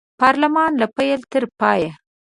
[0.21, 1.91] پارلمان له پیل تر پایه